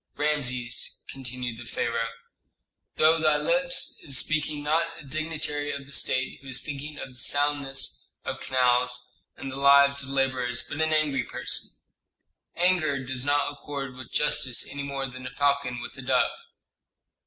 "Rameses," 0.15 1.05
continued 1.11 1.59
the 1.59 1.69
pharaoh, 1.69 2.09
"through 2.95 3.19
thy 3.19 3.37
lips 3.37 3.99
is 4.03 4.17
speaking 4.17 4.63
not 4.63 4.83
a 4.99 5.03
dignitary 5.03 5.71
of 5.71 5.85
the 5.85 5.91
state 5.91 6.39
who 6.41 6.47
is 6.47 6.59
thinking 6.63 6.97
of 6.97 7.13
the 7.13 7.19
soundness 7.19 8.09
of 8.25 8.39
canals 8.39 9.19
and 9.37 9.51
the 9.51 9.57
lives 9.57 10.01
of 10.01 10.09
laborers, 10.09 10.63
but 10.67 10.81
an 10.81 10.91
angry 10.91 11.23
person. 11.23 11.69
Anger 12.55 13.05
does 13.05 13.23
not 13.23 13.51
accord 13.53 13.93
with 13.95 14.11
justice 14.11 14.67
any 14.67 14.81
more 14.81 15.05
than 15.05 15.27
a 15.27 15.29
falcon 15.29 15.79
with 15.81 15.95
a 15.99 16.01
dove." 16.01 16.31